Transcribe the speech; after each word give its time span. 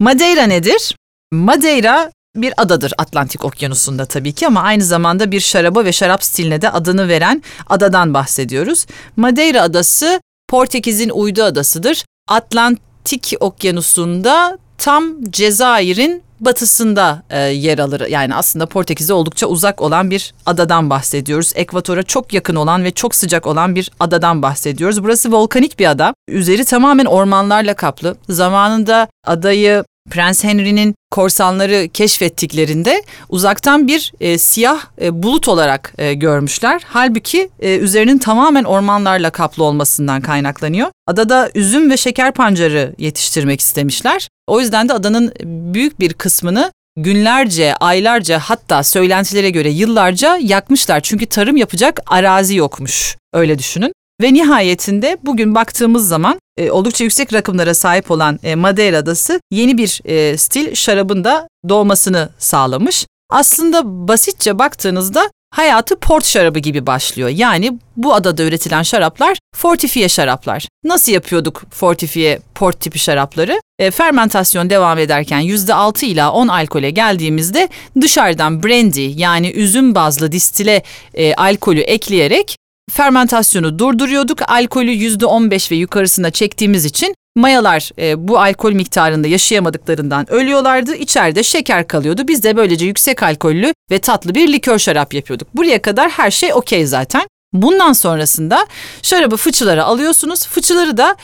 Madeira 0.00 0.42
nedir? 0.42 0.96
Madeira 1.32 2.12
bir 2.36 2.54
adadır 2.56 2.92
Atlantik 2.98 3.44
Okyanusu'nda 3.44 4.04
tabii 4.04 4.32
ki 4.32 4.46
ama 4.46 4.62
aynı 4.62 4.84
zamanda 4.84 5.30
bir 5.30 5.40
şaraba 5.40 5.84
ve 5.84 5.92
şarap 5.92 6.24
stiline 6.24 6.62
de 6.62 6.70
adını 6.70 7.08
veren 7.08 7.42
adadan 7.66 8.14
bahsediyoruz. 8.14 8.86
Madeira 9.16 9.62
adası 9.62 10.20
Portekiz'in 10.48 11.08
uydu 11.08 11.42
adasıdır. 11.42 12.04
Atlantik 12.28 13.34
Okyanusu'nda 13.40 14.58
tam 14.78 15.24
Cezayir'in 15.30 16.22
batısında 16.40 17.22
e, 17.30 17.38
yer 17.40 17.78
alır. 17.78 18.00
Yani 18.08 18.34
aslında 18.34 18.66
Portekiz'e 18.66 19.12
oldukça 19.12 19.46
uzak 19.46 19.82
olan 19.82 20.10
bir 20.10 20.34
adadan 20.46 20.90
bahsediyoruz. 20.90 21.52
Ekvatora 21.54 22.02
çok 22.02 22.32
yakın 22.32 22.56
olan 22.56 22.84
ve 22.84 22.90
çok 22.90 23.14
sıcak 23.14 23.46
olan 23.46 23.74
bir 23.74 23.92
adadan 24.00 24.42
bahsediyoruz. 24.42 25.04
Burası 25.04 25.32
volkanik 25.32 25.78
bir 25.78 25.86
ada. 25.86 26.14
Üzeri 26.28 26.64
tamamen 26.64 27.04
ormanlarla 27.04 27.74
kaplı. 27.74 28.16
Zamanında 28.28 29.08
adayı 29.26 29.84
Prens 30.08 30.44
Henry'nin 30.44 30.94
korsanları 31.10 31.88
keşfettiklerinde 31.88 33.02
uzaktan 33.28 33.86
bir 33.86 34.12
e, 34.20 34.38
siyah 34.38 34.80
e, 35.00 35.22
bulut 35.22 35.48
olarak 35.48 35.92
e, 35.98 36.14
görmüşler. 36.14 36.82
Halbuki 36.86 37.50
e, 37.60 37.76
üzerinin 37.76 38.18
tamamen 38.18 38.64
ormanlarla 38.64 39.30
kaplı 39.30 39.64
olmasından 39.64 40.20
kaynaklanıyor. 40.20 40.88
Adada 41.06 41.50
üzüm 41.54 41.90
ve 41.90 41.96
şeker 41.96 42.32
pancarı 42.32 42.94
yetiştirmek 42.98 43.60
istemişler. 43.60 44.28
O 44.46 44.60
yüzden 44.60 44.88
de 44.88 44.92
adanın 44.92 45.32
büyük 45.44 46.00
bir 46.00 46.12
kısmını 46.12 46.72
günlerce, 46.96 47.74
aylarca 47.76 48.38
hatta 48.38 48.82
söylentilere 48.82 49.50
göre 49.50 49.68
yıllarca 49.70 50.38
yakmışlar. 50.40 51.00
Çünkü 51.00 51.26
tarım 51.26 51.56
yapacak 51.56 52.00
arazi 52.06 52.56
yokmuş. 52.56 53.16
Öyle 53.32 53.58
düşünün. 53.58 53.92
Ve 54.22 54.34
nihayetinde 54.34 55.16
bugün 55.22 55.54
baktığımız 55.54 56.08
zaman 56.08 56.38
e, 56.56 56.70
oldukça 56.70 57.04
yüksek 57.04 57.32
rakımlara 57.32 57.74
sahip 57.74 58.10
olan 58.10 58.38
e, 58.42 58.54
Madeira 58.54 58.96
Adası 58.96 59.40
yeni 59.50 59.78
bir 59.78 60.00
e, 60.04 60.36
stil 60.36 60.74
şarabın 60.74 61.24
da 61.24 61.48
doğmasını 61.68 62.28
sağlamış. 62.38 63.06
Aslında 63.30 64.08
basitçe 64.08 64.58
baktığınızda 64.58 65.30
hayatı 65.50 65.96
port 65.96 66.26
şarabı 66.26 66.58
gibi 66.58 66.86
başlıyor. 66.86 67.28
Yani 67.28 67.78
bu 67.96 68.14
adada 68.14 68.42
üretilen 68.42 68.82
şaraplar 68.82 69.38
fortifiye 69.56 70.08
şaraplar. 70.08 70.68
Nasıl 70.84 71.12
yapıyorduk 71.12 71.62
fortifiye 71.70 72.40
port 72.54 72.80
tipi 72.80 72.98
şarapları? 72.98 73.60
E, 73.78 73.90
fermentasyon 73.90 74.70
devam 74.70 74.98
ederken 74.98 75.40
%6 75.42 76.04
ila 76.04 76.32
10 76.32 76.48
alkole 76.48 76.90
geldiğimizde 76.90 77.68
dışarıdan 78.00 78.62
brandy 78.62 79.20
yani 79.20 79.50
üzüm 79.50 79.94
bazlı 79.94 80.32
distile 80.32 80.82
e, 81.14 81.34
alkolü 81.34 81.80
ekleyerek 81.80 82.56
fermentasyonu 82.90 83.78
durduruyorduk. 83.78 84.50
Alkolü 84.50 84.90
yüzde 84.90 85.26
15 85.26 85.72
ve 85.72 85.76
yukarısına 85.76 86.30
çektiğimiz 86.30 86.84
için 86.84 87.14
mayalar 87.36 87.90
e, 87.98 88.28
bu 88.28 88.38
alkol 88.38 88.72
miktarında 88.72 89.28
yaşayamadıklarından 89.28 90.32
ölüyorlardı. 90.32 90.94
İçeride 90.94 91.42
şeker 91.42 91.88
kalıyordu. 91.88 92.28
Biz 92.28 92.42
de 92.42 92.56
böylece 92.56 92.86
yüksek 92.86 93.22
alkollü 93.22 93.72
ve 93.90 93.98
tatlı 93.98 94.34
bir 94.34 94.52
likör 94.52 94.78
şarap 94.78 95.14
yapıyorduk. 95.14 95.48
Buraya 95.56 95.82
kadar 95.82 96.10
her 96.10 96.30
şey 96.30 96.54
okey 96.54 96.86
zaten. 96.86 97.28
Bundan 97.52 97.92
sonrasında 97.92 98.66
şarabı 99.02 99.36
fıçılara 99.36 99.84
alıyorsunuz. 99.84 100.46
Fıçıları 100.46 100.96
da 100.96 101.16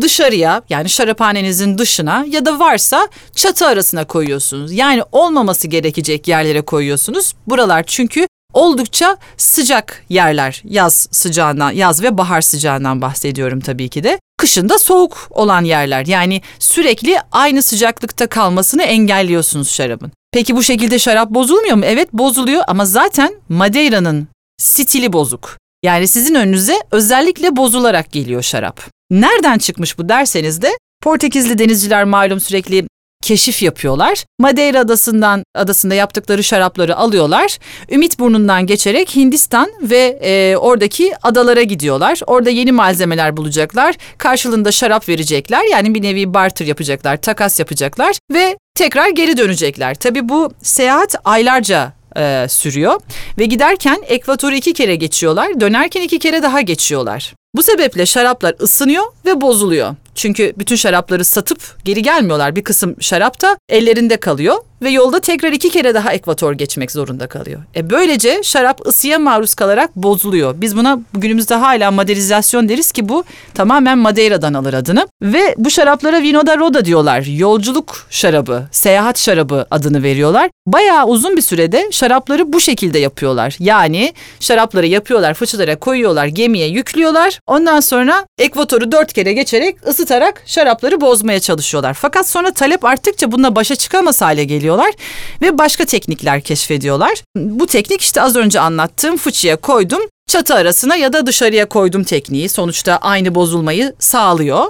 dışarıya 0.00 0.62
yani 0.68 0.88
şaraphanenizin 0.88 1.78
dışına 1.78 2.24
ya 2.28 2.46
da 2.46 2.58
varsa 2.58 3.08
çatı 3.34 3.66
arasına 3.66 4.04
koyuyorsunuz. 4.04 4.72
Yani 4.72 5.02
olmaması 5.12 5.68
gerekecek 5.68 6.28
yerlere 6.28 6.60
koyuyorsunuz. 6.60 7.34
Buralar 7.46 7.82
çünkü 7.82 8.27
oldukça 8.58 9.16
sıcak 9.36 10.04
yerler. 10.08 10.62
Yaz 10.64 11.08
sıcağından, 11.10 11.70
yaz 11.70 12.02
ve 12.02 12.18
bahar 12.18 12.40
sıcağından 12.40 13.02
bahsediyorum 13.02 13.60
tabii 13.60 13.88
ki 13.88 14.04
de. 14.04 14.18
Kışında 14.36 14.78
soğuk 14.78 15.28
olan 15.30 15.64
yerler. 15.64 16.06
Yani 16.06 16.42
sürekli 16.58 17.18
aynı 17.32 17.62
sıcaklıkta 17.62 18.26
kalmasını 18.26 18.82
engelliyorsunuz 18.82 19.70
şarabın. 19.70 20.12
Peki 20.32 20.56
bu 20.56 20.62
şekilde 20.62 20.98
şarap 20.98 21.30
bozulmuyor 21.30 21.76
mu? 21.76 21.84
Evet 21.84 22.12
bozuluyor 22.12 22.62
ama 22.68 22.84
zaten 22.84 23.34
Madeira'nın 23.48 24.28
stili 24.58 25.12
bozuk. 25.12 25.58
Yani 25.82 26.08
sizin 26.08 26.34
önünüze 26.34 26.76
özellikle 26.90 27.56
bozularak 27.56 28.12
geliyor 28.12 28.42
şarap. 28.42 28.80
Nereden 29.10 29.58
çıkmış 29.58 29.98
bu 29.98 30.08
derseniz 30.08 30.62
de 30.62 30.78
Portekizli 31.02 31.58
denizciler 31.58 32.04
malum 32.04 32.40
sürekli 32.40 32.84
keşif 33.22 33.62
yapıyorlar. 33.62 34.24
Madeira 34.38 34.80
adasından 34.80 35.42
adasında 35.54 35.94
yaptıkları 35.94 36.44
şarapları 36.44 36.96
alıyorlar. 36.96 37.58
Ümit 37.90 38.18
burnundan 38.18 38.66
geçerek 38.66 39.16
Hindistan 39.16 39.72
ve 39.82 40.18
e, 40.22 40.56
oradaki 40.56 41.12
adalara 41.22 41.62
gidiyorlar. 41.62 42.20
Orada 42.26 42.50
yeni 42.50 42.72
malzemeler 42.72 43.36
bulacaklar. 43.36 43.96
Karşılığında 44.18 44.72
şarap 44.72 45.08
verecekler. 45.08 45.62
Yani 45.72 45.94
bir 45.94 46.02
nevi 46.02 46.34
barter 46.34 46.66
yapacaklar, 46.66 47.16
takas 47.16 47.58
yapacaklar 47.58 48.16
ve 48.32 48.56
tekrar 48.74 49.08
geri 49.08 49.36
dönecekler. 49.36 49.94
Tabii 49.94 50.28
bu 50.28 50.52
seyahat 50.62 51.14
aylarca 51.24 51.92
e, 52.16 52.46
sürüyor 52.48 53.00
ve 53.38 53.44
giderken 53.44 54.02
ekvatoru 54.06 54.54
iki 54.54 54.72
kere 54.72 54.96
geçiyorlar, 54.96 55.60
dönerken 55.60 56.02
iki 56.02 56.18
kere 56.18 56.42
daha 56.42 56.60
geçiyorlar. 56.60 57.34
Bu 57.54 57.62
sebeple 57.62 58.06
şaraplar 58.06 58.54
ısınıyor 58.60 59.04
ve 59.26 59.40
bozuluyor. 59.40 59.94
Çünkü 60.18 60.52
bütün 60.58 60.76
şarapları 60.76 61.24
satıp 61.24 61.76
geri 61.84 62.02
gelmiyorlar. 62.02 62.56
Bir 62.56 62.64
kısım 62.64 62.96
şarap 63.00 63.40
da 63.42 63.58
ellerinde 63.68 64.16
kalıyor 64.16 64.56
ve 64.82 64.90
yolda 64.90 65.20
tekrar 65.20 65.52
iki 65.52 65.70
kere 65.70 65.94
daha 65.94 66.12
ekvator 66.12 66.52
geçmek 66.52 66.90
zorunda 66.90 67.26
kalıyor. 67.26 67.60
E 67.76 67.90
böylece 67.90 68.40
şarap 68.42 68.86
ısıya 68.86 69.18
maruz 69.18 69.54
kalarak 69.54 69.96
bozuluyor. 69.96 70.54
Biz 70.60 70.76
buna 70.76 71.00
günümüzde 71.12 71.54
hala 71.54 71.90
maderizasyon 71.90 72.68
deriz 72.68 72.92
ki 72.92 73.08
bu 73.08 73.24
tamamen 73.54 73.98
Madeira'dan 73.98 74.54
alır 74.54 74.74
adını. 74.74 75.08
Ve 75.22 75.54
bu 75.58 75.70
şaraplara 75.70 76.22
vino 76.22 76.46
da 76.46 76.58
roda 76.58 76.84
diyorlar. 76.84 77.22
Yolculuk 77.22 78.06
şarabı, 78.10 78.68
seyahat 78.72 79.18
şarabı 79.18 79.66
adını 79.70 80.02
veriyorlar. 80.02 80.50
Bayağı 80.66 81.06
uzun 81.06 81.36
bir 81.36 81.42
sürede 81.42 81.88
şarapları 81.90 82.52
bu 82.52 82.60
şekilde 82.60 82.98
yapıyorlar. 82.98 83.56
Yani 83.58 84.12
şarapları 84.40 84.86
yapıyorlar, 84.86 85.34
fıçılara 85.34 85.76
koyuyorlar, 85.76 86.26
gemiye 86.26 86.68
yüklüyorlar. 86.68 87.40
Ondan 87.46 87.80
sonra 87.80 88.26
ekvatoru 88.38 88.92
dört 88.92 89.12
kere 89.12 89.32
geçerek 89.32 89.86
ısıtarak 89.86 90.42
şarapları 90.46 91.00
bozmaya 91.00 91.40
çalışıyorlar. 91.40 91.94
Fakat 91.94 92.28
sonra 92.28 92.50
talep 92.50 92.84
arttıkça 92.84 93.32
bununla 93.32 93.56
başa 93.56 93.76
çıkamaz 93.76 94.22
hale 94.22 94.44
geliyor 94.44 94.67
ediyorlar 94.68 94.94
ve 95.42 95.58
başka 95.58 95.84
teknikler 95.84 96.40
keşfediyorlar. 96.40 97.22
Bu 97.36 97.66
teknik 97.66 98.00
işte 98.00 98.22
az 98.22 98.36
önce 98.36 98.60
anlattığım 98.60 99.16
fıçıya 99.16 99.56
koydum 99.56 100.00
çatı 100.28 100.54
arasına 100.54 100.96
ya 100.96 101.12
da 101.12 101.26
dışarıya 101.26 101.68
koydum 101.68 102.04
tekniği 102.04 102.48
sonuçta 102.48 102.96
aynı 102.96 103.34
bozulmayı 103.34 103.94
sağlıyor. 103.98 104.64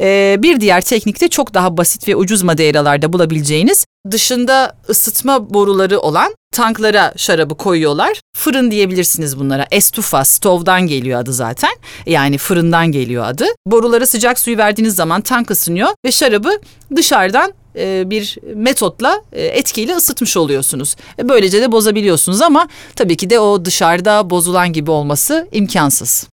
Ee, 0.00 0.36
bir 0.38 0.60
diğer 0.60 0.80
teknik 0.80 1.20
de 1.20 1.28
çok 1.28 1.54
daha 1.54 1.76
basit 1.76 2.08
ve 2.08 2.16
ucuz 2.16 2.42
madeiralarda 2.42 3.12
bulabileceğiniz 3.12 3.86
dışında 4.10 4.76
ısıtma 4.88 5.54
boruları 5.54 6.00
olan 6.00 6.34
tanklara 6.52 7.12
şarabı 7.16 7.54
koyuyorlar. 7.54 8.20
Fırın 8.36 8.70
diyebilirsiniz 8.70 9.38
bunlara. 9.38 9.66
Estufa, 9.70 10.24
stovdan 10.24 10.86
geliyor 10.86 11.20
adı 11.20 11.32
zaten. 11.32 11.72
Yani 12.06 12.38
fırından 12.38 12.92
geliyor 12.92 13.24
adı. 13.26 13.46
Borulara 13.66 14.06
sıcak 14.06 14.38
suyu 14.38 14.58
verdiğiniz 14.58 14.94
zaman 14.94 15.20
tank 15.20 15.50
ısınıyor 15.50 15.88
ve 16.04 16.12
şarabı 16.12 16.60
dışarıdan 16.96 17.52
e, 17.76 18.10
bir 18.10 18.38
metotla 18.54 19.22
e, 19.32 19.44
etkiyle 19.44 19.96
ısıtmış 19.96 20.36
oluyorsunuz. 20.36 20.96
E, 21.18 21.28
böylece 21.28 21.62
de 21.62 21.72
bozabiliyorsunuz 21.72 22.42
ama 22.42 22.68
tabii 22.96 23.16
ki 23.16 23.30
de 23.30 23.40
o 23.40 23.64
dışarıda 23.64 24.30
bozulan 24.30 24.72
gibi 24.72 24.90
olması 24.90 25.48
imkansız. 25.52 26.28